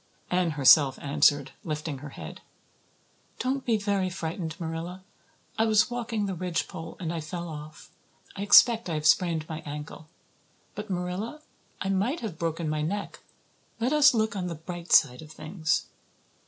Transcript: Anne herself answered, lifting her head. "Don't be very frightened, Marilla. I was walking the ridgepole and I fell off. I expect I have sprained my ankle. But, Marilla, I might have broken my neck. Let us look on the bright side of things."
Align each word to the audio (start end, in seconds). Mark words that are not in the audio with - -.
Anne 0.31 0.49
herself 0.57 0.97
answered, 0.97 1.51
lifting 1.63 1.99
her 1.99 2.09
head. 2.09 2.41
"Don't 3.37 3.63
be 3.63 3.77
very 3.77 4.09
frightened, 4.09 4.59
Marilla. 4.59 5.03
I 5.59 5.67
was 5.67 5.91
walking 5.91 6.25
the 6.25 6.33
ridgepole 6.33 6.97
and 6.99 7.13
I 7.13 7.21
fell 7.21 7.47
off. 7.47 7.91
I 8.35 8.41
expect 8.41 8.89
I 8.89 8.95
have 8.95 9.05
sprained 9.05 9.47
my 9.47 9.59
ankle. 9.61 10.09
But, 10.73 10.89
Marilla, 10.89 11.43
I 11.81 11.89
might 11.89 12.21
have 12.21 12.39
broken 12.39 12.67
my 12.67 12.81
neck. 12.81 13.19
Let 13.79 13.93
us 13.93 14.15
look 14.15 14.35
on 14.35 14.47
the 14.47 14.55
bright 14.55 14.91
side 14.91 15.21
of 15.21 15.31
things." 15.31 15.85